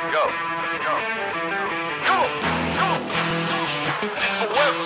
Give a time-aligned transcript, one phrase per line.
[0.00, 0.22] Let's go.
[0.22, 0.94] Let's go.
[2.04, 2.30] Come on.
[4.00, 4.82] This forever.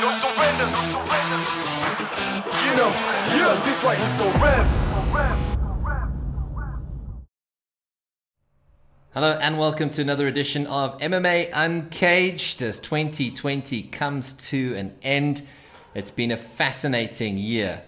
[0.00, 0.66] no surrender.
[0.72, 1.38] No surrender.
[2.64, 2.90] You know,
[3.28, 4.74] yeah, this right here forever.
[9.12, 15.42] Hello and welcome to another edition of MMA Uncaged as 2020 comes to an end.
[15.94, 17.82] It's been a fascinating year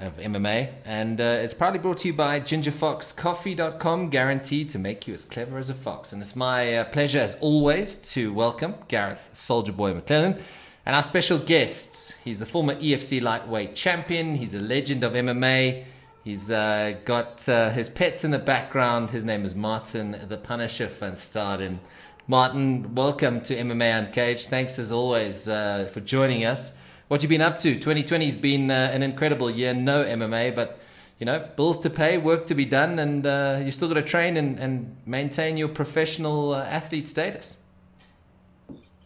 [0.00, 5.14] of MMA and uh, it's proudly brought to you by gingerfoxcoffee.com, guaranteed to make you
[5.14, 6.12] as clever as a fox.
[6.12, 10.40] And it's my uh, pleasure, as always, to welcome Gareth Soldier Boy McLellan
[10.84, 12.14] and our special guest.
[12.24, 15.84] He's the former EFC lightweight champion, he's a legend of MMA.
[16.24, 19.10] He's uh, got uh, his pets in the background.
[19.10, 21.78] His name is Martin the Punisher van Staden.
[22.26, 24.48] Martin, welcome to MMA Uncaged.
[24.48, 26.76] Thanks as always uh, for joining us.
[27.08, 27.74] What you been up to?
[27.74, 29.72] 2020 has been uh, an incredible year.
[29.72, 30.80] No MMA, but
[31.20, 34.02] you know, bills to pay, work to be done, and uh, you still got to
[34.02, 37.58] train and, and maintain your professional uh, athlete status.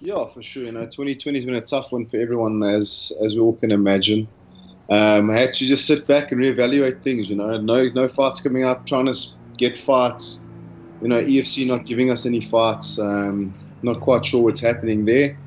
[0.00, 0.64] Yeah, for sure.
[0.64, 3.70] You know, 2020 has been a tough one for everyone, as as we all can
[3.70, 4.26] imagine.
[4.88, 7.28] Um, I had to just sit back and reevaluate things.
[7.28, 9.14] You know, no no fights coming up, trying to
[9.58, 10.42] get fights.
[11.02, 12.98] You know, EFC not giving us any fights.
[12.98, 15.38] Um, not quite sure what's happening there,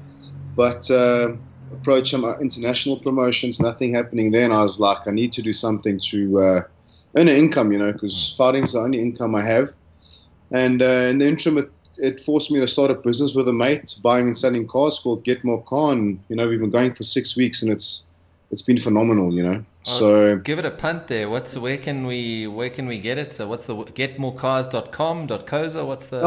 [0.55, 1.33] but uh,
[1.73, 3.59] approach some international promotions.
[3.59, 6.61] Nothing happening there, and I was like, I need to do something to uh,
[7.15, 7.71] earn an income.
[7.71, 9.73] You know, because fighting's the only income I have.
[10.51, 13.53] And uh, in the interim, it, it forced me to start a business with a
[13.53, 15.91] mate, buying and selling cars called Get More Car.
[15.93, 18.03] And, you know, we've been going for six weeks, and it's
[18.51, 19.65] it's been phenomenal, you know.
[19.87, 21.27] Oh, so give it a punt there.
[21.29, 23.33] What's where can we where can we get it?
[23.33, 25.85] So what's the getmorecars.com .coza?
[25.85, 26.21] What's the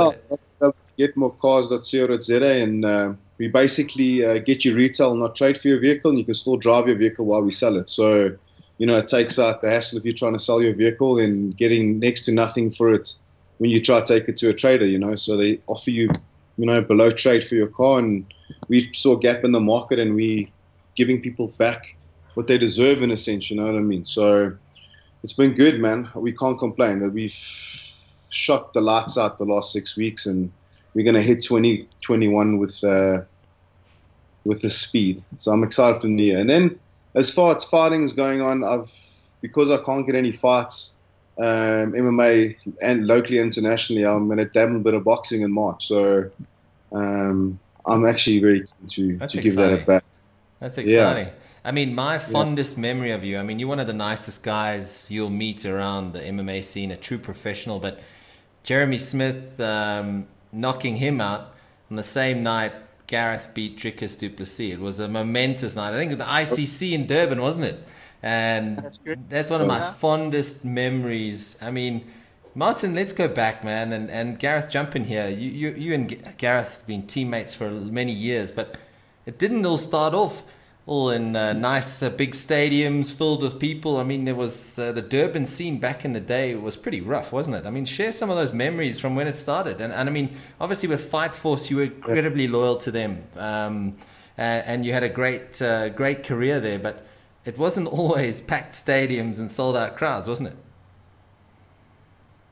[0.61, 6.11] oh, getmorecars.co.za and uh, we basically uh, get you retail, not trade for your vehicle,
[6.11, 7.91] and you can still drive your vehicle while we sell it.
[7.91, 8.35] So,
[8.79, 11.57] you know, it takes out the hassle if you're trying to sell your vehicle and
[11.57, 13.15] getting next to nothing for it
[13.59, 15.15] when you try to take it to a trader, you know.
[15.15, 16.09] So they offer you,
[16.57, 18.27] you know, below trade for your car, and
[18.69, 20.51] we saw a gap in the market, and we
[20.97, 21.95] giving people back
[22.35, 23.51] what they deserve in a sense.
[23.51, 24.05] You know what I mean?
[24.05, 24.57] So
[25.23, 26.09] it's been good, man.
[26.15, 27.01] We can't complain.
[27.01, 27.31] That we've
[28.31, 30.51] shot the lights out the last six weeks, and
[30.97, 33.21] we're gonna hit 2021 with uh,
[34.47, 35.23] with the speed.
[35.37, 36.39] So I'm excited for the year.
[36.39, 36.81] And then
[37.15, 38.91] as far as fighting is going on, I've
[39.43, 40.95] because I can't get any fights.
[41.39, 45.53] Um, MMA and locally and internationally, I'm going to dabble a bit of boxing in
[45.53, 45.87] March.
[45.87, 46.31] So
[46.93, 50.05] um, I'm actually very keen to, That's to give that a back.
[50.61, 51.27] That's exciting.
[51.27, 51.33] Yeah.
[51.63, 55.09] I mean, my fondest memory of you, I mean, you're one of the nicest guys
[55.11, 57.81] you'll meet around the MMA scene, a true professional.
[57.81, 58.01] But
[58.63, 61.55] Jeremy Smith, um, knocking him out
[61.91, 62.73] on the same night
[63.07, 64.73] Gareth beat Dricus du Plessis.
[64.73, 65.95] It was a momentous night.
[65.95, 67.85] I think the ICC in Durban, wasn't it?
[68.23, 68.99] And That's
[69.29, 69.93] that's one of my Yeah.
[69.93, 71.57] fondest memories.
[71.63, 72.05] I mean,
[72.55, 75.29] Martin, let's go back, man, and, and Gareth, jump in here.
[75.29, 76.09] You, you, you and
[76.39, 78.77] Gareth have been teammates for many years, but
[79.27, 80.43] it didn't all start off
[80.87, 83.97] all in uh, nice uh, big stadiums filled with people.
[83.97, 87.33] I mean, there was uh, the Durban scene back in the day was pretty rough,
[87.33, 87.67] wasn't it?
[87.67, 89.81] I mean, share some of those memories from when it started.
[89.81, 93.97] And, and I mean, obviously with Fight Force, you were incredibly loyal to them, um,
[94.39, 96.79] and, and you had a great, uh, great career there.
[96.79, 97.05] But
[97.45, 100.57] it wasn't always packed stadiums and sold out crowds, wasn't it?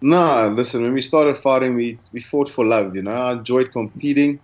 [0.00, 3.14] No, listen, when we started fighting, we, we fought for love, you know.
[3.14, 4.40] I enjoyed competing.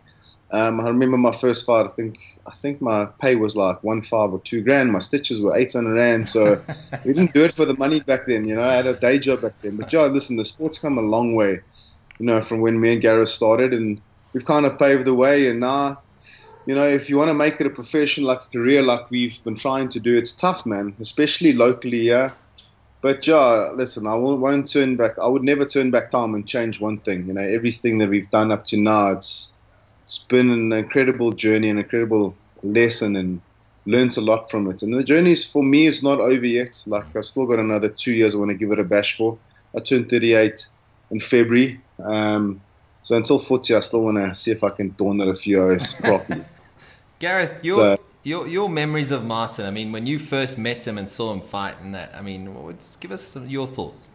[0.53, 4.03] Um, I remember my first fight, I think I think my pay was like one
[4.03, 4.91] five or two grand.
[4.91, 6.29] My stitches were eight hundred rand.
[6.29, 6.63] So
[7.05, 8.65] we didn't do it for the money back then, you know.
[8.65, 9.77] I had a day job back then.
[9.77, 11.61] But yeah, listen, the sport's come a long way,
[12.19, 14.01] you know, from when me and Gareth started and
[14.33, 16.01] we've kind of paved the way and now
[16.67, 19.43] you know, if you want to make it a profession, like a career, like we've
[19.45, 22.31] been trying to do, it's tough, man, especially locally, yeah.
[23.03, 25.19] But yeah, listen, I won't, won't turn back.
[25.19, 27.27] I would never turn back time and change one thing.
[27.27, 29.53] You know, everything that we've done up to now, it's
[30.11, 32.35] it's been an incredible journey, an incredible
[32.65, 33.41] lesson, and
[33.87, 34.83] learned a lot from it.
[34.83, 36.83] And the journey is, for me is not over yet.
[36.85, 38.35] Like I still got another two years.
[38.35, 39.39] I want to give it a bash for.
[39.77, 40.67] I turned 38
[41.13, 41.81] in February.
[42.03, 42.61] Um,
[43.05, 45.63] so until 40, I still want to see if I can dawn it a few
[45.63, 46.45] hours properly.
[47.21, 49.65] Gareth, your So- your your memories of Martin.
[49.65, 52.13] I mean, when you first met him and saw him fight, and that.
[52.17, 54.09] I mean, what would- give us some, your thoughts.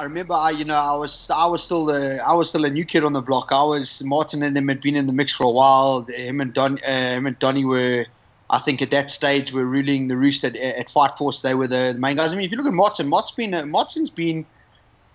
[0.00, 2.70] I remember, I you know, I was I was still the I was still a
[2.70, 3.52] new kid on the block.
[3.52, 6.06] I was Martin and them had been in the mix for a while.
[6.08, 8.06] Him and Don, uh, him and Donny were,
[8.48, 11.42] I think, at that stage were ruling the roost at, at Fight Force.
[11.42, 12.32] They were the main guys.
[12.32, 14.46] I mean, if you look at Martin, Martin's been Martin's been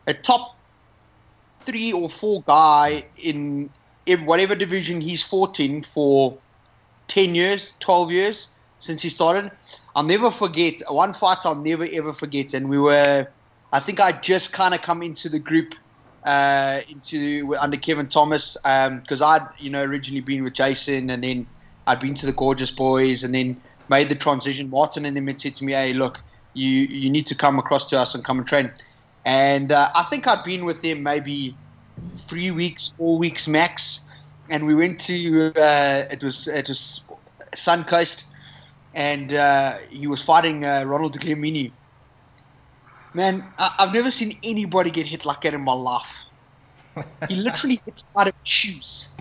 [0.05, 0.55] a top
[1.63, 3.71] three or four guy in,
[4.05, 6.37] in whatever division he's fought in for
[7.07, 9.49] ten years, twelve years since he started.
[9.95, 11.39] I'll never forget one fight.
[11.43, 13.27] I'll never ever forget, and we were
[13.71, 15.73] I think I just kind of come into the group
[16.25, 21.47] uh, into under Kevin Thomas because I'd you know originally been with Jason and then
[21.87, 24.69] I'd been to the Gorgeous Boys and then made the transition.
[24.69, 26.23] Martin and them said to me, "Hey, look,
[26.53, 28.71] you you need to come across to us and come and train."
[29.25, 31.55] And uh, I think I'd been with them maybe
[32.15, 34.07] three weeks, four weeks max,
[34.49, 37.05] and we went to uh, it was it was
[37.55, 38.23] Suncoast,
[38.93, 41.71] and uh, he was fighting uh, Ronald Clemini.
[43.15, 46.25] Man, I- I've never seen anybody get hit like that in my life.
[47.27, 49.17] He literally hits out of shoes.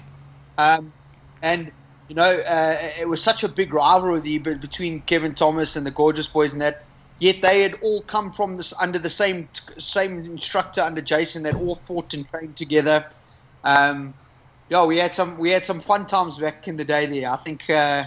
[0.58, 0.94] Um,
[1.42, 1.72] and,
[2.08, 5.92] you know, uh, it was such a big rivalry be- between Kevin Thomas and the
[5.92, 6.76] Gorgeous Boys and that.
[7.18, 9.48] Yet they had all come from this under the same
[9.78, 13.06] same instructor under Jason that all fought and trained together.
[13.64, 14.16] Um,
[14.68, 17.30] yeah, we had some we had some fun times back in the day there.
[17.30, 18.04] I think uh,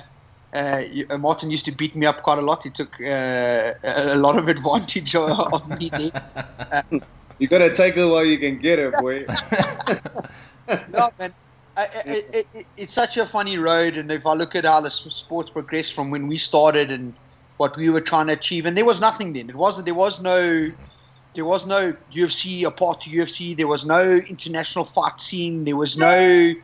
[0.54, 2.64] uh, uh, Martin used to beat me up quite a lot.
[2.64, 6.84] He took uh, a lot of advantage of, me there.
[7.40, 9.28] You gotta take it while you can get it, boy.
[10.90, 11.32] no, man.
[11.78, 14.82] I, I, it, it, it's such a funny road, and if I look at how
[14.82, 17.14] the sports progressed from when we started and
[17.58, 19.52] what we were trying to achieve, and there was nothing then.
[19.52, 19.86] It wasn't.
[19.86, 20.72] There was no.
[21.36, 23.56] There was no UFC apart to UFC.
[23.56, 25.64] There was no international fight scene.
[25.66, 26.56] There was no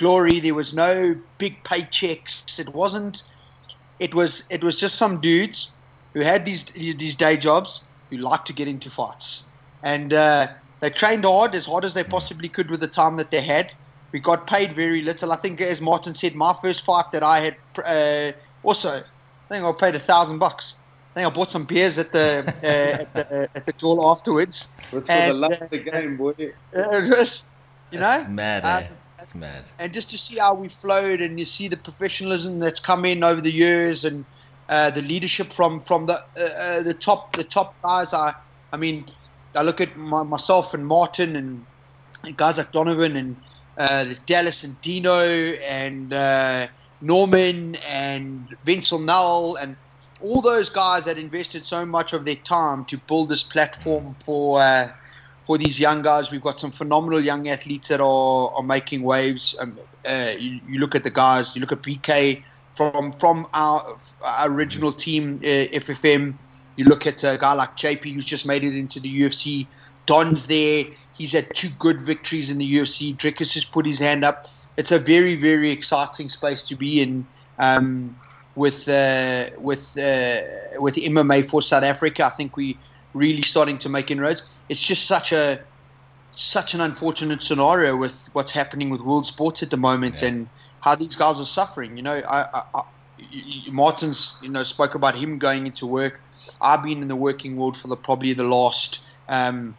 [0.00, 0.40] glory.
[0.40, 2.58] There was no big paychecks.
[2.58, 3.22] It wasn't.
[4.00, 4.44] It was.
[4.50, 5.70] It was just some dudes
[6.14, 9.46] who had these these day jobs who liked to get into fights,
[9.84, 10.48] and uh,
[10.80, 13.72] they trained hard as hard as they possibly could with the time that they had.
[14.12, 15.30] We got paid very little.
[15.30, 18.32] I think, as Martin said, my first fight that I had uh,
[18.64, 20.74] also, I think I paid a thousand bucks.
[21.12, 24.74] I think I bought some beers at the uh, at the at the door afterwards.
[24.78, 26.34] It's for the love uh, of the game, boy.
[26.72, 27.50] It was just,
[27.92, 28.86] you know, That's mad, um, eh?
[29.20, 29.64] That's mad.
[29.78, 33.22] and just to see how we flowed and you see the professionalism that's come in
[33.22, 34.24] over the years and
[34.70, 38.32] uh, the leadership from from the uh, uh, the top the top guys I
[38.72, 39.04] I mean
[39.54, 41.66] I look at my, myself and Martin and,
[42.24, 43.36] and guys like Donovan and
[43.76, 46.68] uh, Dallas and Dino and uh,
[47.02, 49.76] Norman and Vincent Null and
[50.22, 54.62] all those guys that invested so much of their time to build this platform for
[54.62, 54.88] uh,
[55.44, 56.30] for these young guys.
[56.30, 59.56] We've got some phenomenal young athletes that are, are making waves.
[59.60, 59.78] Um,
[60.08, 61.54] uh, you, you look at the guys.
[61.54, 62.42] You look at PK
[62.74, 66.34] from from our, our original team, uh, FFM.
[66.76, 69.66] You look at a guy like JP who's just made it into the UFC.
[70.06, 70.86] Don's there.
[71.12, 73.14] He's had two good victories in the UFC.
[73.14, 74.46] Dricus has put his hand up.
[74.76, 77.26] It's a very very exciting space to be in.
[77.58, 78.16] Um,
[78.56, 80.40] with uh, with uh,
[80.80, 82.78] with MMA for South Africa, I think we
[83.14, 84.42] really starting to make inroads.
[84.68, 85.60] It's just such a
[86.32, 90.28] such an unfortunate scenario with what's happening with world sports at the moment Yeah.
[90.28, 91.96] and how these guys are suffering.
[91.96, 92.82] You know, I, I, I,
[93.70, 96.20] Martin's you know spoke about him going into work.
[96.60, 99.76] I've been in the working world for the probably the last um,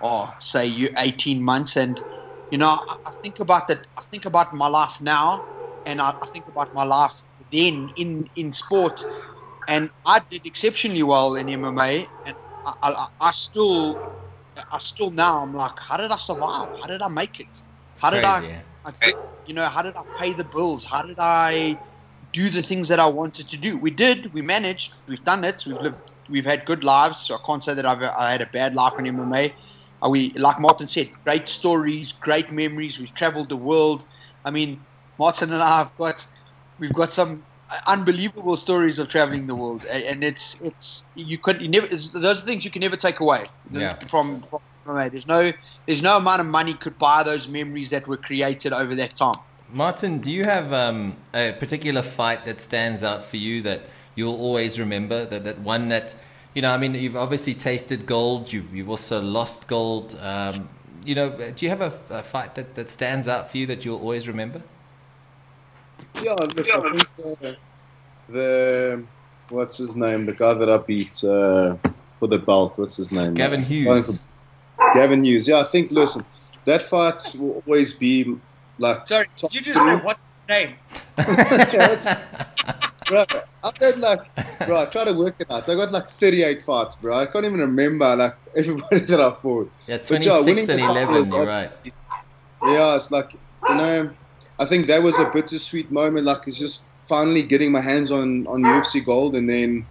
[0.00, 2.02] oh say you 18 months and
[2.50, 5.46] you know I, I think about that I think about my life now
[5.84, 7.14] and I, I think about my life
[7.50, 9.04] then in in sport
[9.68, 14.02] and I did exceptionally well in MMA and I, I, I still
[14.70, 17.62] I still now I'm like how did I survive how did I make it
[18.00, 18.54] how did I Crazy?
[18.84, 20.84] I think, you know, how did I pay the bills?
[20.84, 21.80] How did I
[22.32, 23.78] do the things that I wanted to do?
[23.78, 24.32] We did.
[24.32, 24.94] We managed.
[25.06, 25.64] We've done it.
[25.66, 26.00] We've lived.
[26.28, 27.20] We've had good lives.
[27.20, 29.54] So I can't say that I've I had a bad life in MMA.
[30.04, 32.98] Uh, we, like Martin said, great stories, great memories.
[32.98, 34.04] We've traveled the world.
[34.44, 34.86] I mean,
[35.18, 36.26] Martin and I have got
[36.78, 37.44] we've got some
[37.86, 42.42] unbelievable stories of traveling the world, and it's it's you could you never it's, those
[42.42, 43.96] are things you can never take away Yeah.
[44.08, 45.10] from, from MMA.
[45.10, 45.52] There's no
[45.86, 49.36] there's no amount of money could buy those memories that were created over that time.
[49.72, 53.80] Martin, do you have um, a particular fight that stands out for you that
[54.14, 55.24] you'll always remember?
[55.24, 56.14] That, that one that,
[56.54, 60.14] you know, I mean, you've obviously tasted gold, you've, you've also lost gold.
[60.20, 60.68] Um,
[61.06, 63.82] you know, do you have a, a fight that, that stands out for you that
[63.84, 64.60] you'll always remember?
[66.22, 67.56] Yeah, look, I think the,
[68.28, 69.04] the
[69.48, 70.26] what's his name?
[70.26, 71.76] The guy that I beat uh,
[72.18, 72.78] for the belt.
[72.78, 73.34] What's his name?
[73.34, 74.20] Gavin Hughes.
[74.94, 75.48] Gavin Hughes.
[75.48, 75.90] Yeah, I think.
[75.90, 76.24] Listen,
[76.64, 78.36] that fight will always be
[78.78, 79.06] like.
[79.06, 80.76] Sorry, did you just say what's his name?
[83.06, 83.24] bro,
[83.62, 84.20] I've had like,
[84.66, 85.68] bro, I try to work it out.
[85.68, 87.16] I got like 38 fights, bro.
[87.16, 89.70] I can't even remember like everybody that I fought.
[89.86, 91.70] Yeah, But yeah, 26 and 11, you're right.
[92.64, 93.34] Yeah, it's like
[93.68, 94.10] you know,
[94.62, 96.24] I think that was a bittersweet moment.
[96.24, 99.88] Like it's just finally getting my hands on on UFC gold, and then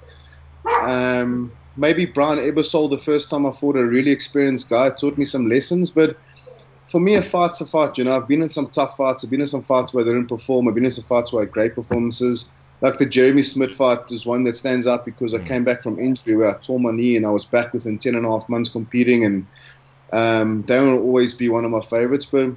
[0.82, 5.26] um, maybe Brian Ebersole the first time I fought a really experienced guy taught me
[5.26, 5.92] some lessons.
[5.92, 6.18] But
[6.86, 7.98] for me, a fight's a fight.
[7.98, 9.26] You know, I've been in some tough fights.
[9.26, 10.70] I've been in some fights where they didn't perform.
[10.70, 12.50] I've been in some fights where I had great performances.
[12.82, 16.00] like the Jeremy Smith fight is one that stands out because I came back from
[16.00, 18.48] injury where I tore my knee and I was back within 10 and a half
[18.50, 19.48] months competing and
[20.14, 22.26] um, they will always be one of my favorites.
[22.26, 22.56] But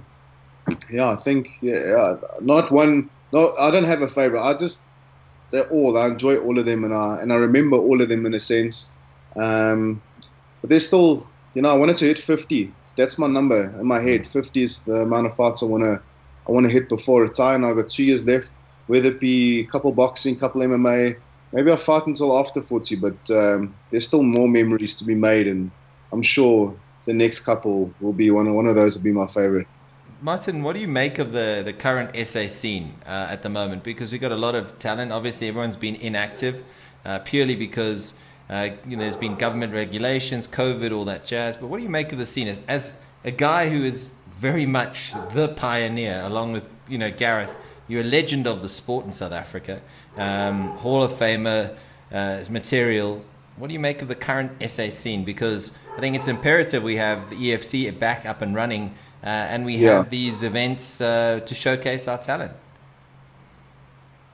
[0.90, 3.10] yeah, I think yeah, not one.
[3.32, 4.42] No, I don't have a favorite.
[4.42, 4.82] I just
[5.50, 5.96] they're all.
[5.98, 8.40] I enjoy all of them and I and I remember all of them in a
[8.40, 8.90] sense.
[9.36, 10.00] Um,
[10.60, 12.72] but there's still, you know, I wanted to hit 50.
[12.96, 14.26] That's my number in my head.
[14.26, 16.00] 50 is the amount of fights I want to
[16.48, 17.56] I want to hit before retire.
[17.56, 18.52] And I've got two years left
[18.86, 21.16] whether it be a couple boxing, couple MMA.
[21.52, 25.46] Maybe I'll fight until after 40, but um, there's still more memories to be made,
[25.46, 25.70] and
[26.12, 28.52] I'm sure the next couple will be one.
[28.54, 29.68] One of those will be my favorite.
[30.20, 33.82] Martin, what do you make of the, the current SA scene uh, at the moment?
[33.82, 35.12] Because we've got a lot of talent.
[35.12, 36.64] Obviously, everyone's been inactive
[37.04, 38.18] uh, purely because
[38.48, 41.56] uh, you know, there's been government regulations, COVID, all that jazz.
[41.56, 44.66] But what do you make of the scene as, as a guy who is very
[44.66, 47.56] much the pioneer, along with you know Gareth?
[47.88, 49.82] You're a legend of the sport in South Africa,
[50.16, 51.76] um, Hall of Famer
[52.12, 53.24] uh, material.
[53.56, 55.24] What do you make of the current SA scene?
[55.24, 58.94] Because I think it's imperative we have the EFC back up and running,
[59.28, 59.96] and we Yeah.
[59.96, 62.52] have these events uh, to showcase our talent.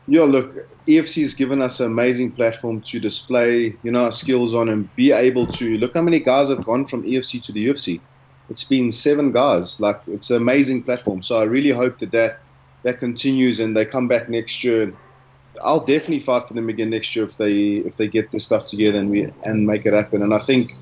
[0.08, 0.56] Yeah, look,
[0.88, 4.92] EFC has given us an amazing platform to display, you know, our skills on and
[4.96, 8.00] be able to look how many guys have gone from EFC to the UFC.
[8.48, 9.78] It's been seven guys.
[9.78, 11.22] Like it's an amazing platform.
[11.22, 12.40] So I really hope that that,
[12.82, 14.92] that continues and they come back next year.
[15.62, 18.66] I'll definitely fight for them again next year if they if they get this stuff
[18.66, 20.22] together and we and make it happen.
[20.22, 20.74] And I think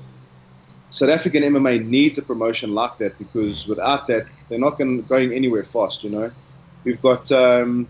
[0.89, 5.33] South African MMA needs a promotion like that because without that, they're not going, going
[5.33, 6.03] anywhere fast.
[6.03, 6.31] You know,
[6.83, 7.87] we've got um,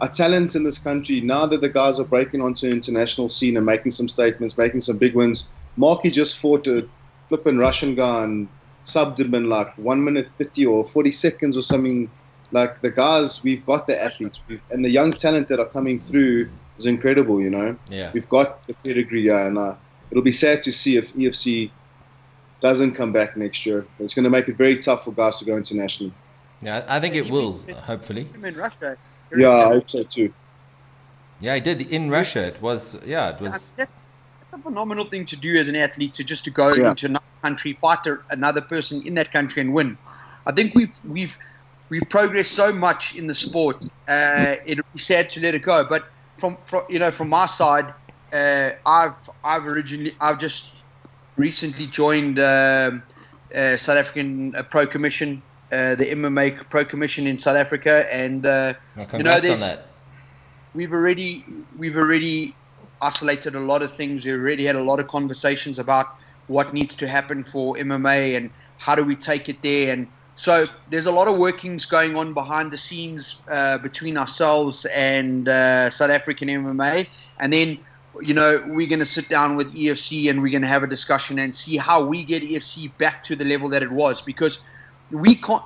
[0.00, 3.56] a talent in this country now that the guys are breaking onto the international scene
[3.56, 5.50] and making some statements, making some big wins.
[5.76, 6.86] Marky just fought a
[7.28, 8.48] flipping Russian guy and
[8.84, 12.08] subbed him in like one minute thirty or forty seconds or something.
[12.52, 15.98] Like the guys, we've got the athletes, we've, and the young talent that are coming
[15.98, 17.40] through is incredible.
[17.40, 18.12] You know, Yeah.
[18.14, 19.74] we've got the pedigree, yeah, and uh,
[20.12, 21.72] it'll be sad to see if EFC
[22.64, 23.86] doesn't come back next year.
[23.98, 26.10] It's going to make it very tough for guys to go international.
[26.62, 28.26] Yeah, I think it will, hopefully.
[28.42, 28.96] In Russia.
[29.36, 30.32] Yeah, I hope so too.
[31.40, 32.42] Yeah, I did in Russia.
[32.46, 34.02] It was yeah, it was that's, that's
[34.54, 36.90] a phenomenal thing to do as an athlete to just to go Yeah.
[36.90, 39.98] into another country, fight another person in that country and win.
[40.46, 41.36] I think we've we've
[41.90, 43.84] we've progressed so much in the sport.
[44.08, 45.84] Uh, it'd be sad to let it go.
[45.84, 46.06] But
[46.38, 47.92] from, from you know from my side,
[48.32, 49.18] uh, I've
[49.52, 50.73] I've originally I've just
[51.36, 53.02] recently joined um,
[53.54, 58.46] uh, South African uh, Pro Commission, uh, the MMA Pro Commission in South Africa, and
[58.46, 59.86] uh, well, you know that.
[60.74, 61.44] we've already
[61.78, 62.54] we've already
[63.00, 64.24] isolated a lot of things.
[64.24, 68.50] We already had a lot of conversations about what needs to happen for MMA and
[68.78, 69.92] how do we take it there.
[69.92, 74.84] And so there's a lot of workings going on behind the scenes uh, between ourselves
[74.86, 77.06] and uh, South African MMA.
[77.38, 77.78] And then
[78.20, 80.86] you know we're going to sit down with EFC and we're going to have a
[80.86, 84.20] discussion and see how we get EFC back to the level that it was.
[84.20, 84.60] Because
[85.10, 85.62] we can't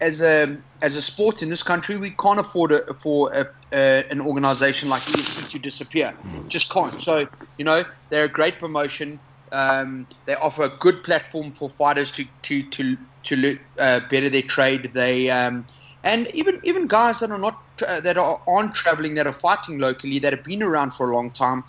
[0.00, 4.04] as a as a sport in this country we can't afford a, for a, a,
[4.10, 6.14] an organization like EFC to disappear.
[6.48, 7.00] Just can't.
[7.00, 7.26] So
[7.56, 9.18] you know they're a great promotion.
[9.50, 14.42] Um, they offer a good platform for fighters to to to to uh, better their
[14.42, 14.90] trade.
[14.92, 15.66] They um,
[16.08, 19.78] and even even guys that are not uh, that are aren't traveling that are fighting
[19.78, 21.62] locally that have been around for a long time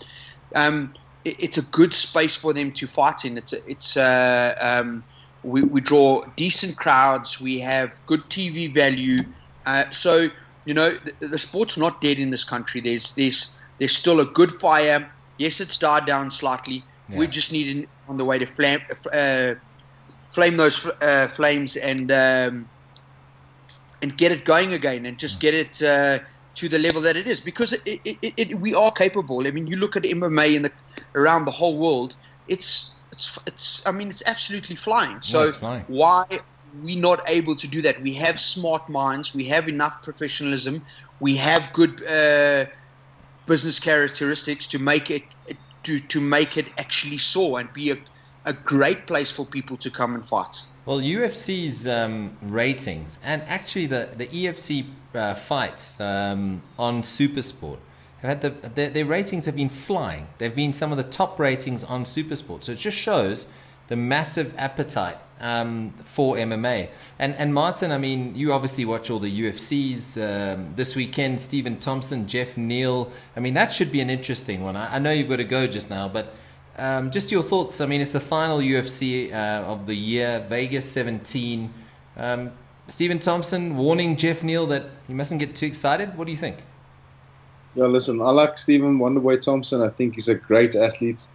[0.56, 0.94] um,
[1.24, 5.04] it, it's a good space for them to fight in it's a, it's uh, um,
[5.42, 7.40] we, we draw decent crowds.
[7.40, 9.18] We have good TV value.
[9.66, 10.28] Uh, so
[10.64, 12.80] you know the, the sport's not dead in this country.
[12.80, 15.10] There's there's there's still a good fire.
[15.38, 16.86] Yes, it's died down slightly.
[17.12, 17.30] We Yeah.
[17.30, 18.80] just need on the way to flame
[19.12, 19.54] uh,
[20.34, 22.70] flame those uh, flames and um,
[24.02, 26.18] and get it going again and just get it uh,
[26.54, 29.46] to the level that it is because it, it, it, it, we are capable.
[29.46, 30.72] I mean, you look at MMA in the
[31.14, 32.16] around the whole world.
[32.48, 33.82] It's it's it's.
[33.86, 35.20] I mean, it's absolutely flying.
[35.20, 35.84] So it's flying.
[35.88, 36.40] why are
[36.82, 38.00] we not able to do that?
[38.02, 39.34] We have smart minds.
[39.34, 40.82] We have enough professionalism.
[41.20, 42.66] We have good uh,
[43.46, 45.22] business characteristics to make it
[45.82, 47.98] to to make it actually soar and be a
[48.46, 50.62] a great place for people to come and fight.
[50.90, 57.78] Well, UFC's um, ratings and actually the the EFC uh, fights um, on SuperSport
[58.22, 60.26] have had the their, their ratings have been flying.
[60.38, 62.64] They've been some of the top ratings on SuperSport.
[62.64, 63.46] So it just shows
[63.86, 66.88] the massive appetite um, for MMA.
[67.20, 71.40] And and Martin, I mean, you obviously watch all the UFCs um, this weekend.
[71.40, 73.12] Stephen Thompson, Geoff Neal.
[73.36, 74.74] I mean, that should be an interesting one.
[74.74, 76.34] I, I know you've got to go just now, but.
[76.80, 77.82] Um, just your thoughts.
[77.82, 81.70] I mean, it's the final UFC uh, of the year, Vegas 17.
[82.16, 82.52] Um,
[82.88, 86.16] Stephen Thompson warning Geoff Neal that he mustn't get too excited.
[86.16, 86.56] What do you think?
[87.74, 89.82] Yeah, listen, I like Stephen Wonderboy Thompson.
[89.82, 91.26] I think he's a great athlete.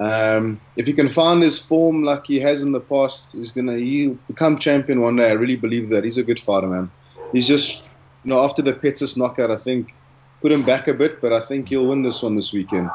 [0.00, 3.76] Um, if he can find his form like he has in the past, he's gonna
[3.76, 5.28] he'll become champion one day.
[5.28, 6.04] I really believe that.
[6.04, 6.90] He's a good fighter, man.
[7.32, 7.84] He's just,
[8.24, 9.92] you know, after the Pettis knockout, I think
[10.40, 12.90] put him back a bit, but I think he'll win this one this weekend.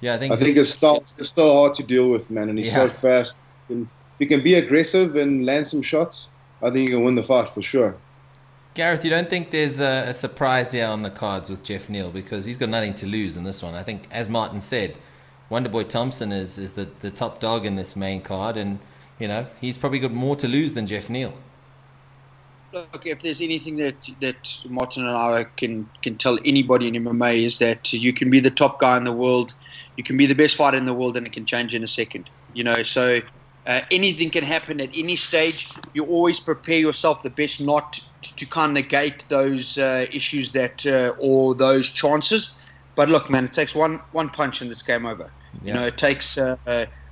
[0.00, 0.32] Yeah, I think.
[0.32, 3.36] I think his style is so hard to deal with, man, and he's so fast.
[3.68, 6.30] And if he can be aggressive and land some shots,
[6.62, 7.96] I think he can win the fight for sure.
[8.74, 12.10] Gareth, you don't think there's a, a surprise here on the cards with Geoff Neal
[12.10, 13.74] because he's got nothing to lose in this one.
[13.74, 14.96] I think, as Martin said,
[15.50, 18.78] Wonderboy Thompson is, is the, the top dog in this main card, and
[19.18, 21.34] you know he's probably got more to lose than Geoff Neal.
[22.72, 27.46] Look, if there's anything that that Martin and I can can tell anybody in MMA
[27.46, 29.54] is that you can be the top guy in the world,
[29.96, 31.86] you can be the best fighter in the world, and it can change in a
[31.86, 32.28] second.
[32.52, 33.20] You know, so
[33.66, 35.70] uh, anything can happen at any stage.
[35.94, 40.52] You always prepare yourself the best not to, to kind of negate those uh, issues
[40.52, 42.54] that uh, or those chances.
[42.96, 45.32] But look, man, it takes one one punch and it's game over.
[45.62, 46.56] You know, it takes uh,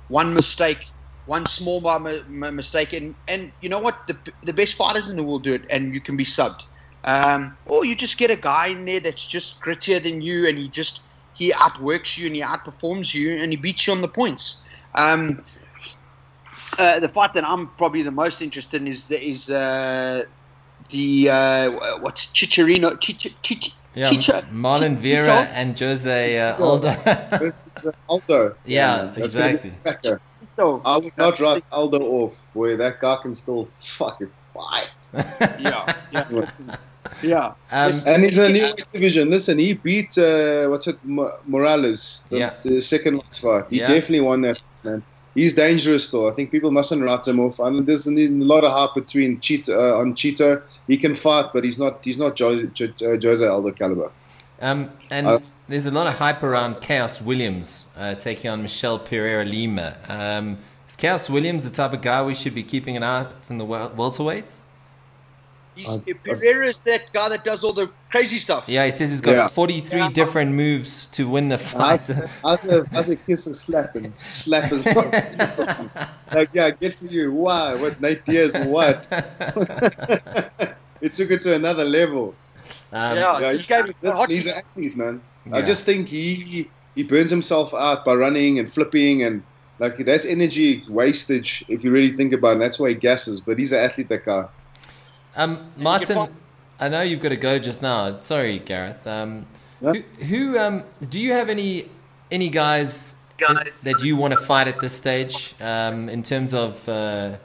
[0.07, 0.79] one mistake,
[1.27, 3.95] one small mi- mi- mistake, and, and you know what?
[4.07, 6.63] The, the best fighters in the world do it, and you can be subbed.
[7.03, 10.57] Um, or you just get a guy in there that's just grittier than you, and
[10.57, 11.01] he just
[11.33, 14.63] he outworks you and he outperforms you, and he beats you on the points.
[14.95, 15.43] Um,
[16.79, 20.23] uh, the fight that I'm probably the most interested in is the, is uh,
[20.89, 26.95] the uh, what's Chicharino Chich, Chich, Yeah, Chicha- Marlon Vera and Jose uh, Aldo.
[28.09, 28.55] Aldo.
[28.65, 30.15] Yeah, man, that's gonna be exactly.
[30.57, 30.81] A cracker.
[30.81, 32.47] So, I would not write Aldo off.
[32.53, 34.89] Boy, that guy can still fucking fight.
[35.59, 36.25] yeah, yeah,
[37.23, 37.45] yeah.
[37.71, 40.97] Um, And in the new division, listen, he beat uh, what's it,
[41.45, 42.53] Morales, the, Yeah.
[42.63, 43.65] the second last fight.
[43.69, 43.87] He Yeah.
[43.87, 45.03] definitely won that, man.
[45.35, 46.27] He's dangerous though.
[46.29, 47.59] I think people mustn't write him off.
[47.59, 50.61] I mean, there's a lot of hype between Chito, uh, on Chito.
[50.87, 52.03] He can fight, but he's not.
[52.03, 54.11] He's not jo- jo- uh, Jose Aldo caliber.
[54.61, 58.99] Um, and Uh, there's a lot of hype around Khaos Williams uh, taking on Michel
[58.99, 59.97] Pereira Lima.
[60.07, 60.57] Um,
[60.87, 63.57] is Khaos Williams the type of guy we should be keeping an eye out in
[63.57, 64.59] the wel- welterweights?
[65.75, 68.67] He's, Uh, Pereira's that guy that does all the crazy stuff.
[68.67, 69.47] Yeah, he says he's got Yeah.
[69.47, 70.09] 43 Yeah.
[70.09, 72.09] different moves to win the fight.
[72.09, 74.83] as a as a kiss and slap and slap his
[76.33, 77.31] like yeah, good for you.
[77.31, 77.75] Why?
[77.75, 78.55] What Nate Diaz?
[78.65, 79.07] What?
[81.01, 82.33] it took it to another level.
[82.91, 83.39] Um, Yeah.
[83.39, 85.21] Yeah, just he's, gave hot- he's an athlete, man.
[85.53, 89.43] I just think he he burns himself out by running and flipping and
[89.79, 92.53] like that's energy wastage if you really think about it.
[92.53, 93.41] And that's why he gasses.
[93.41, 94.47] But he's an athlete, that guy.
[95.35, 96.35] Um, can Martin,
[96.79, 98.19] I know you've got to go just now.
[98.19, 99.05] Sorry, Gareth.
[99.05, 99.45] Um,
[99.81, 99.93] Yeah.
[99.93, 101.89] Who, who um, do you have any
[102.31, 106.87] any guys, that, that you want to fight at this stage um, in terms of
[106.89, 107.37] uh,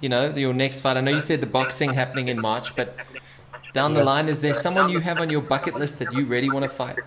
[0.00, 0.96] you know your next fight?
[0.96, 2.94] I know you said the boxing happening in March, but
[3.72, 6.50] down the line, is there someone you have on your bucket list that you really
[6.50, 6.98] want to fight?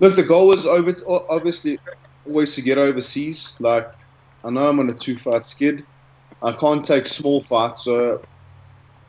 [0.00, 0.94] Look, the goal was over,
[1.28, 1.78] obviously
[2.26, 3.56] always to get overseas.
[3.60, 3.90] Like,
[4.44, 5.84] I know I'm on a two fight skid.
[6.42, 7.84] I can't take small fights.
[7.84, 8.22] So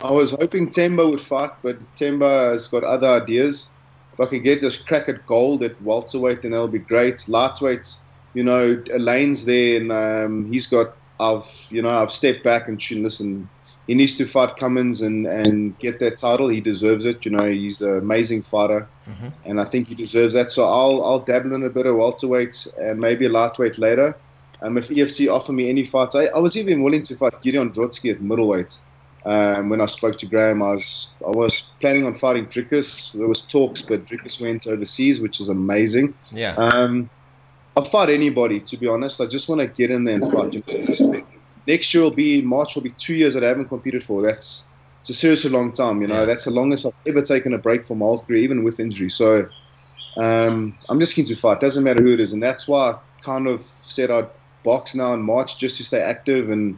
[0.01, 3.69] I was hoping Themba would fight, but Themba has got other ideas.
[4.13, 7.27] If I could get this crack at gold at welterweight, then that'll be great.
[7.29, 7.87] Lightweight,
[8.33, 10.95] you know, Elaine's there, and um, he's got.
[11.19, 13.47] I've, you know, I've stepped back and should listen.
[13.91, 16.47] He needs to fight Cummins and, and get that title.
[16.47, 17.25] He deserves it.
[17.25, 18.87] You know, he's an amazing fighter
[19.43, 20.49] and I think he deserves that.
[20.49, 24.15] So I'll I'll dabble in a bit of welterweight and maybe a lightweight later.
[24.61, 27.69] Um, if EFC offer me any fights, I, I was even willing to fight Gideon
[27.69, 28.79] Drotsky at middleweight.
[29.25, 33.11] Um, when I spoke to Graham, I was I was planning on fighting Dricus.
[33.17, 36.13] There was talks, but Dricus went overseas, which is amazing.
[36.31, 36.53] Yeah.
[36.53, 37.09] Um,
[37.75, 39.19] I'll fight anybody, to be honest.
[39.19, 40.53] I just want to get in there and fight.
[41.67, 42.75] Next year will be March.
[42.75, 44.21] Will be two years that I haven't competed for.
[44.21, 44.69] That's
[45.01, 46.01] it's a seriously long time.
[46.01, 46.25] You know, Yeah.
[46.25, 49.09] that's the longest I've ever taken a break from my whole career, even with injury.
[49.09, 49.47] So
[50.17, 51.59] um, I'm just keen to fight.
[51.59, 52.93] Doesn't matter who it is, and that's why I
[53.23, 54.27] kind of said I'd
[54.63, 56.77] box now in March just to stay active and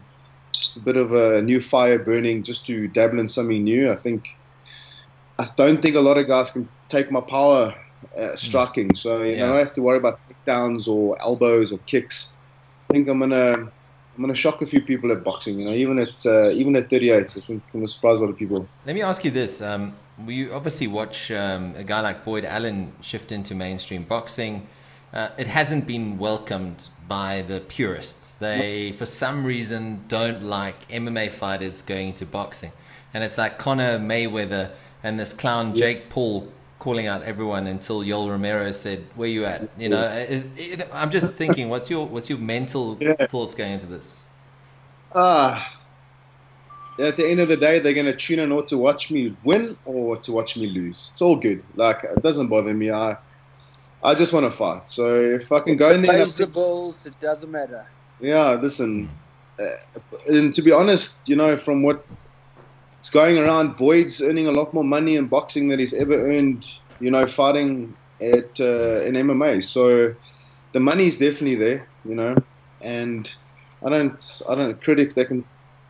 [0.54, 3.92] just a bit of a new fire burning, just to dabble in something new.
[3.92, 4.26] I think
[5.40, 7.74] I don't think a lot of guys can take my power
[8.18, 8.94] uh, striking.
[8.96, 9.40] So you Yeah.
[9.40, 12.38] know, I don't have to worry about takedowns or elbows or kicks.
[12.90, 13.72] I think I'm gonna
[14.16, 15.60] I'm gonna shock a few people at boxing.
[15.60, 18.30] You know, even at uh, even at 38, I think I'm gonna surprise a lot
[18.32, 18.68] of people.
[18.86, 19.96] Let me ask you this: um,
[20.26, 24.68] We obviously watch um, a guy like Boyd Allen shift into mainstream boxing.
[25.12, 28.34] Uh, it hasn't been welcomed by the purists.
[28.34, 32.72] They, for some reason, don't like MMA fighters going into boxing,
[33.14, 34.72] and it's like Conor Mayweather
[35.04, 36.52] and this clown Jake Paul
[36.84, 41.10] calling out everyone until Yoel Romero said, "Where you at?" You know, it, it, I'm
[41.10, 43.14] just thinking, what's your what's your mental Yeah.
[43.32, 44.28] thoughts going into this?
[45.16, 45.66] Ah,
[47.00, 49.78] at the end of the day, they're gonna tune in or to watch me win
[49.86, 51.10] or to watch me lose.
[51.14, 51.64] It's all good.
[51.76, 52.92] Like it doesn't bother me.
[52.92, 53.16] I
[54.04, 54.90] I just want to fight.
[54.90, 55.06] So
[55.40, 57.88] if I can go in there, and Pays the balls, It doesn't matter.
[58.20, 59.10] yeah, listen.
[59.58, 62.06] Uh, and to be honest, you know, from what
[63.04, 66.66] it's going around, Boyd's earning a lot more money in boxing than he's ever earned.
[67.02, 69.62] You know, fighting at uh, in MMA.
[69.62, 70.14] So
[70.72, 71.90] the money's definitely there.
[72.06, 72.36] You know,
[72.80, 73.30] and
[73.86, 75.16] I don't, I don't critics.
[75.16, 75.44] They can,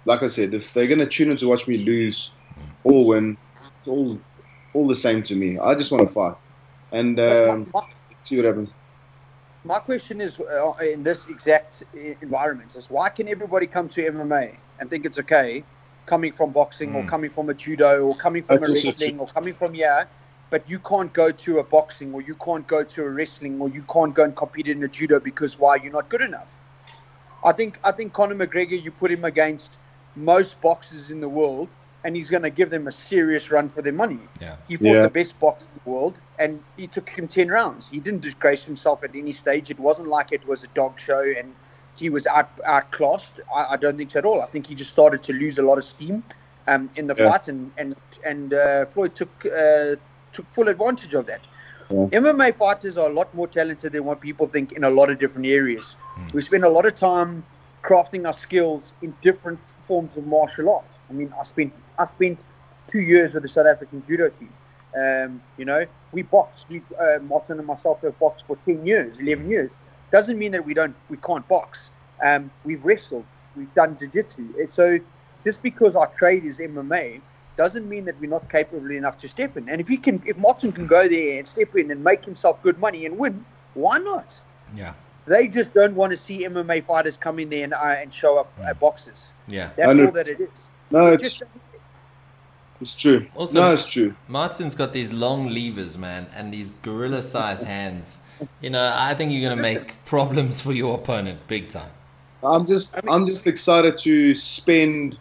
[0.06, 2.34] like I said, if they're gonna tune in to watch me lose
[2.84, 3.38] or win,
[3.78, 4.20] it's all,
[4.74, 5.60] all the same to me.
[5.60, 6.34] I just want to fight
[6.92, 7.72] and um,
[8.24, 8.74] see what happens.
[9.64, 14.02] my question is, uh, in this exact uh, environment, is why can everybody come to
[14.02, 15.64] MMA and think it's okay,
[16.06, 17.08] coming from boxing or Mm.
[17.10, 20.06] coming from a judo or coming from That's a wrestling or coming from yeah
[20.50, 23.70] but you can't go to a boxing or you can't go to a wrestling or
[23.70, 26.60] you can't go and compete in a judo because why you're not good enough.
[27.44, 29.78] I think I think Conor McGregor, you put him against
[30.16, 31.70] most boxers in the world,
[32.04, 34.20] and he's going to give them a serious run for their money.
[34.40, 34.58] Yeah.
[34.68, 35.02] He fought Yeah.
[35.02, 37.90] the best boxer in the world, and he took him ten rounds.
[37.90, 39.72] He didn't disgrace himself at any stage.
[39.72, 41.56] It wasn't like it was a dog show, and
[41.96, 43.40] he was out outclassed.
[43.54, 44.42] I, I don't think so at all.
[44.42, 46.24] I think he just started to lose a lot of steam
[46.68, 47.30] um, in the Yeah.
[47.30, 49.96] fight, and and and uh, Floyd took uh,
[50.32, 51.42] took full advantage of that.
[51.90, 52.20] Yeah.
[52.20, 55.20] MMA fighters are a lot more talented than what people think in a lot of
[55.20, 55.96] different areas.
[56.34, 57.44] We spend a lot of time
[57.84, 60.86] crafting our skills in different forms of martial art.
[61.10, 62.40] I mean, I spent I spent
[62.88, 64.52] two years with the South African judo team.
[64.96, 66.66] Um, you know, we boxed.
[66.70, 69.72] We uh, Martin and myself have boxed for ten years, eleven years.
[70.14, 71.90] Doesn't mean that we don't we can't box.
[72.24, 73.26] Um, we've wrestled.
[73.58, 74.68] We've done jiu-jitsu.
[74.70, 75.00] So
[75.44, 77.20] just because our trade is MMA
[77.58, 79.68] doesn't mean that we're not capable enough to step in.
[79.70, 82.62] And if he can, if Martin can go there and step in and make himself
[82.64, 84.40] good money and win, why not?
[84.76, 84.94] Yeah.
[85.26, 88.38] They just don't want to see MMA fighters come in there and, uh, and show
[88.38, 89.34] up at boxes.
[89.48, 89.70] Yeah.
[89.76, 90.72] That's all that it is.
[90.92, 91.44] No, It it's just-
[92.84, 93.26] it's true.
[93.36, 94.16] Also- no, it's true.
[94.28, 98.20] Martin's got these long levers, man, and these gorilla sized hands.
[98.62, 101.90] You know, I think you're going to make problems for your opponent big time.
[102.44, 105.18] I'm just I'm just excited to spend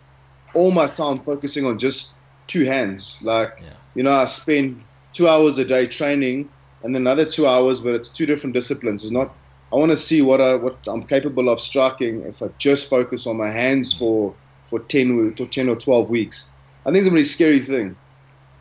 [0.55, 2.15] all my time focusing on just
[2.49, 3.19] two hands.
[3.23, 3.69] Like Yeah.
[3.95, 6.49] you know, I spend two hours a day training
[6.83, 9.03] and then another two hours, but it's two different disciplines.
[9.05, 9.35] It's not
[9.73, 13.27] I want to see what I what I'm capable of striking if I just focus
[13.29, 14.35] on my hands for
[14.67, 16.51] for ten w- to ten or twelve weeks.
[16.85, 17.97] I think it's a really scary thing.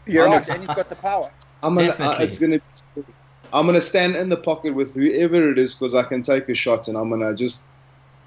[0.05, 1.29] You're I'm right, and he's got the power.
[1.63, 2.15] I'm gonna, Definitely.
[2.15, 2.57] uh, it's gonna.
[2.57, 3.05] Be scary.
[3.53, 6.55] I'm gonna stand in the pocket with whoever it is because I can take a
[6.55, 7.63] shot and I'm gonna just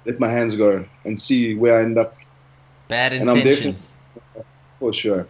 [0.05, 2.15] let my hands go and see where I end up.
[2.87, 3.93] Bad intentions.
[4.79, 5.27] For sure.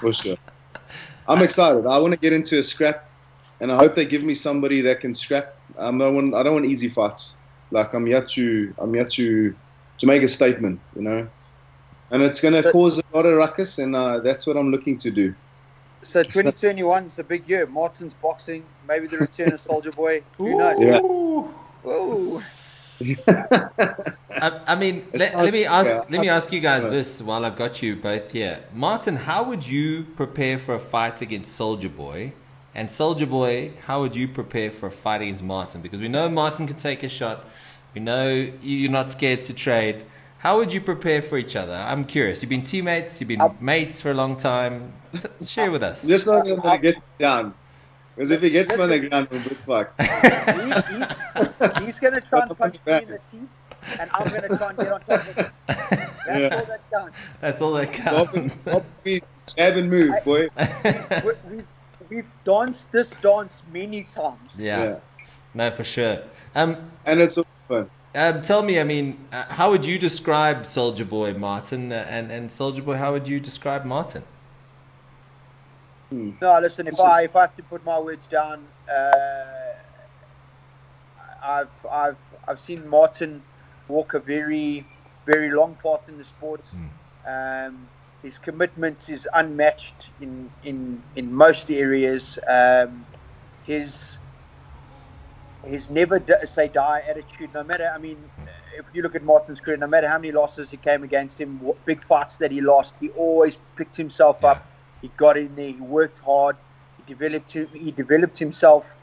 [0.00, 0.36] For sure.
[1.26, 1.86] I'm excited.
[1.86, 3.08] I want to get into a scrap,
[3.60, 5.56] and I hope they give me somebody that can scrap.
[5.78, 6.34] I'm no one.
[6.34, 7.36] I don't want easy fights.
[7.70, 8.74] Like I'm yet to.
[8.78, 9.54] I'm here to
[9.98, 10.80] to make a statement.
[10.94, 11.28] You know,
[12.10, 14.98] and it's gonna But- cause a lot of ruckus, and uh, that's what I'm looking
[14.98, 15.34] to do.
[16.02, 17.66] So 2021 is a big year.
[17.66, 20.22] Martin's boxing, maybe the return of Soldier Boy.
[20.36, 20.78] Who knows?
[20.80, 21.00] Yeah.
[21.00, 22.42] Ooh.
[24.30, 26.04] I, I mean, let, let me ask Yeah.
[26.10, 28.60] let me ask you guys this while I've got you both here.
[28.72, 32.32] Martin, how would you prepare for a fight against Soldier Boy?
[32.74, 35.80] And Soldier Boy, how would you prepare for a fight against Martin?
[35.80, 37.44] Because we know Martin can take a shot.
[37.94, 40.04] We know you're not scared to trade.
[40.44, 41.72] How would you prepare for each other?
[41.74, 42.42] I'm curious.
[42.42, 43.18] You've been teammates.
[43.18, 44.92] You've been Um, mates for a long time.
[45.14, 46.06] T- share with us.
[46.06, 47.54] Just know that I'm gonna get down.
[48.14, 52.20] Because if he gets me on the ground, it's like He's, he's, he's going to
[52.20, 53.48] try and punch me in the teeth,
[53.98, 55.46] and I'm going to try and get on top of him.
[55.66, 56.56] That's Yeah.
[56.60, 57.18] all that counts.
[57.40, 58.34] That's all that counts.
[58.34, 59.20] and, Bob and
[59.56, 60.48] jab and move, boy.
[61.24, 61.66] We- We've,
[62.10, 64.60] we've danced this dance many times.
[64.60, 64.84] yeah.
[64.84, 64.96] Yeah.
[65.54, 66.18] No, for sure.
[66.54, 66.76] Um,
[67.06, 67.90] And it's all fun.
[68.14, 72.30] Um, tell me, I mean, uh, how would you describe Soldier Boy Martin, uh, and
[72.30, 72.96] and Soldier Boy?
[72.96, 74.22] How would you describe Martin?
[76.40, 76.86] No, listen.
[76.86, 79.74] If I if I have to put my words down, uh,
[81.42, 83.42] I've I've I've seen Martin
[83.88, 84.86] walk a very
[85.26, 86.70] very long path in the sport.
[87.26, 87.88] Um,
[88.22, 92.38] his commitment is unmatched in in in most areas.
[92.46, 93.04] Um,
[93.64, 94.18] his
[95.66, 97.52] his never say die attitude.
[97.54, 98.18] No matter, I mean,
[98.78, 101.60] if you look at Martin's career, no matter how many losses he came against him,
[101.60, 104.50] what big fights that he lost, he always picked himself Yeah.
[104.52, 104.72] up.
[105.00, 105.70] He got in there.
[105.72, 106.56] He worked hard.
[106.96, 107.52] He developed.
[107.52, 108.96] He developed himself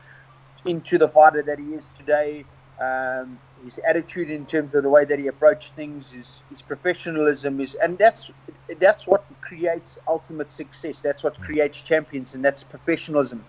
[0.66, 2.48] into the fighter that he is today.
[2.82, 7.62] Um, his attitude in terms of the way that he approached things, his, his professionalism
[7.62, 8.32] is, and that's
[8.80, 11.02] that's what creates ultimate success.
[11.02, 13.46] That's what creates champions, and that's professionalism.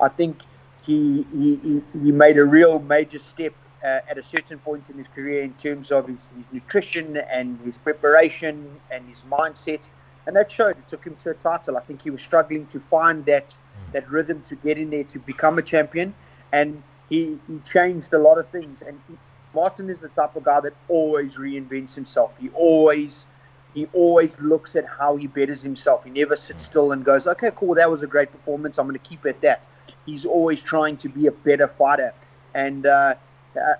[0.00, 0.44] I think
[0.90, 5.08] he he, he, made a real major step uh, at a certain point in his
[5.08, 9.88] career in terms of his, his nutrition and his preparation and his mindset,
[10.26, 10.76] and that showed.
[10.78, 11.76] It took him to a title.
[11.76, 13.56] I think he was struggling to find that
[13.92, 16.14] that rhythm to get in there to become a champion,
[16.52, 18.82] and he he changed a lot of things.
[18.82, 19.16] And he,
[19.54, 22.30] Martin is the type of guy that always reinvents himself.
[22.38, 23.26] He always
[23.74, 26.04] he always looks at how he betters himself.
[26.04, 28.78] He never sits still and goes, "Okay, cool, that was a great performance.
[28.78, 29.66] I'm going to keep at that."
[30.06, 32.12] He's always trying to be a better fighter,
[32.54, 33.14] and uh,
[33.56, 33.74] uh,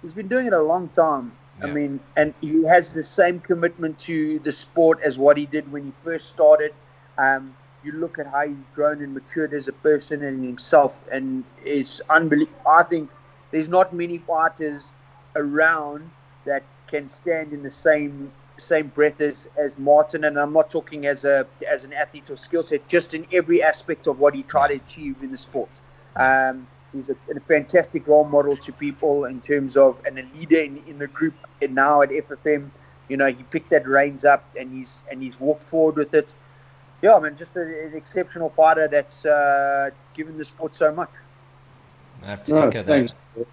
[0.00, 1.32] he's been doing it a long time.
[1.62, 5.70] I mean, and he has the same commitment to the sport as what he did
[5.70, 6.74] when he first started.
[7.18, 11.44] Um, you look at how he's grown and matured as a person and himself, and
[11.64, 12.58] it's unbelievable.
[12.66, 13.10] I think
[13.50, 14.90] there's not many fighters
[15.36, 16.10] around
[16.44, 21.06] that can stand in the same same breath as, as Martin, and I'm not talking
[21.06, 24.42] as a as an athlete or skill set, just in every aspect of what he
[24.42, 25.70] tried to achieve in the sport.
[26.16, 30.60] Um, he's a, a fantastic role model to people in terms of and a leader
[30.60, 31.34] in, in the group.
[31.60, 32.70] And now at FFM,
[33.08, 36.34] you know, he picked that reins up and he's and he's walked forward with it.
[37.02, 41.10] Yeah, I mean, just a, an exceptional fighter that's uh, given the sport so much.
[42.22, 42.86] I have to No, echo that.
[42.86, 43.12] thanks.
[43.34, 43.44] bro.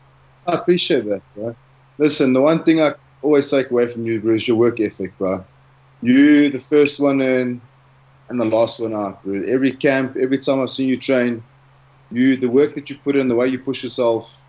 [0.46, 1.56] I appreciate that, bro.
[1.98, 5.18] Listen, the one thing I always take away from you, bro, is your work ethic,
[5.18, 5.44] bro.
[6.02, 7.62] You, the first one in,
[8.30, 9.42] and the last one out, bro.
[9.44, 11.44] Every camp, every time I've seen you train,
[12.12, 14.42] you, the work that you put in, the way you push yourself,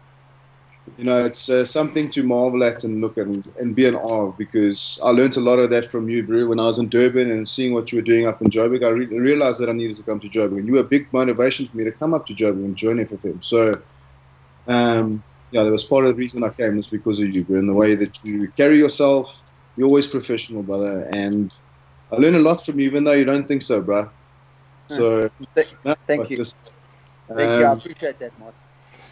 [0.97, 3.95] you know, it's uh, something to marvel at and look at and, and be in
[3.95, 6.47] awe because I learned a lot of that from you, bro.
[6.47, 8.89] When I was in Durban and seeing what you were doing up in Joburg, I
[8.89, 10.59] re- realized that I needed to come to Joburg.
[10.59, 12.97] And you were a big motivation for me to come up to Joburg and join
[12.97, 13.43] FFM.
[13.45, 13.81] So,
[14.67, 17.59] um, yeah, that was part of the reason I came was because of you, bro,
[17.59, 19.43] and the way that you carry yourself.
[19.77, 21.53] You're always professional, brother, and
[22.13, 24.11] I learn a lot from you, even though you don't think so, bro.
[24.87, 26.39] So, Th- no, Thank but you.
[26.39, 26.59] listen,
[27.35, 27.67] Thank you.
[27.67, 28.63] I um, appreciate that, Martin.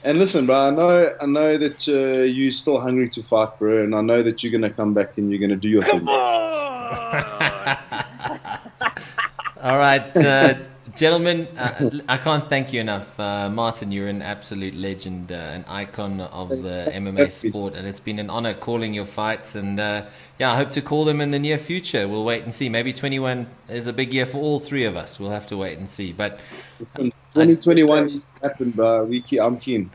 [0.03, 3.85] and listen, bro, I know, I know that uh, you're still hungry to fight, bro,
[3.85, 6.07] and I know that you're gonna come back and you're gonna do your thing.
[9.63, 10.55] All right, uh,
[10.99, 13.19] gentlemen, uh, I can't thank you enough.
[13.19, 16.89] Uh, Martin, you're an absolute legend, uh, an icon of the.
[16.93, 19.55] MMA sport, and it's been an honor calling your fights.
[19.55, 20.07] And uh,
[20.39, 22.09] yeah, I hope to call them in the near future.
[22.09, 22.69] We'll wait and see.
[22.69, 25.21] Maybe 21 is a big year for all three of us.
[25.21, 26.13] We'll have to wait and see.
[26.13, 26.41] But
[26.81, 29.05] Listen, 2021 needs to happen, bro.
[29.05, 29.91] We ke- I'm keen.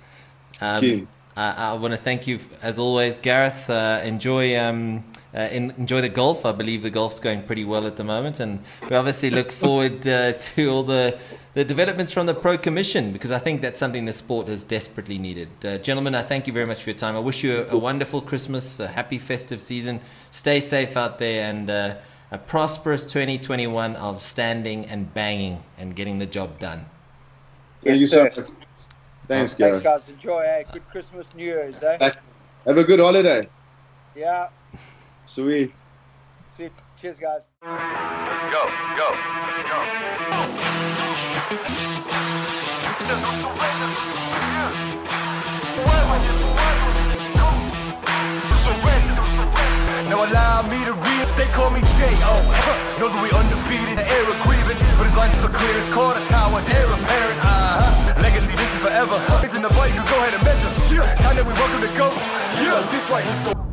[0.61, 1.07] Um, Keen.
[1.35, 3.69] I, I want to thank you as always, Gareth.
[3.69, 5.03] Uh, enjoy um,
[5.35, 6.45] uh, in, enjoy the golf.
[6.45, 10.05] I believe the golf's going pretty well at the moment, and we obviously look forward
[10.07, 11.19] uh, to all the
[11.53, 15.19] the developments from the pro commission because I think that's something the sport has desperately
[15.19, 15.49] needed.
[15.63, 17.15] Uh, gentlemen, I thank you very much for your time.
[17.15, 20.01] I wish you a, a wonderful Christmas, a happy festive season.
[20.31, 21.95] Stay safe out there, and uh,
[22.31, 26.87] a prosperous 2021 of standing and banging and getting the job done.
[27.83, 28.29] Thank Yes, you sir.
[29.27, 30.09] Thanks, Thanks, guys.
[30.09, 30.39] Enjoy.
[30.41, 30.63] Eh?
[30.71, 31.81] Good Christmas, New Year's.
[31.83, 32.11] Eh?
[32.65, 33.47] Have a good holiday.
[34.15, 34.49] Yeah.
[35.25, 35.71] Sweet.
[36.55, 36.71] Sweet.
[36.99, 37.41] Cheers, guys.
[37.63, 39.07] Let's go, go,
[39.65, 39.79] go.
[50.07, 52.95] Now allow me to read, they call me J.O.
[52.99, 56.25] know that we undefeated, air a grievance, but his lines for clear, it's called a
[56.27, 58.21] tower, they're apparent, uh-huh.
[58.21, 60.69] Legacy, this is forever, it's in the boy, you can go ahead and measure.
[60.93, 62.11] Yeah, time that we welcome to go.
[62.61, 63.72] Yeah, this right here.